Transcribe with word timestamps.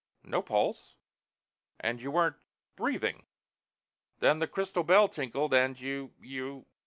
"No 0.23 0.41
pulse?" 0.41 0.95
"And 1.79 2.01
you 2.01 2.09
weren't 2.09 2.37
breathing. 2.75 3.27
Then 4.17 4.39
the 4.39 4.47
crystal 4.47 4.83
bell 4.83 5.07
tinkled 5.07 5.53
and 5.53 5.79
you 5.79 6.15
you...." 6.19 6.65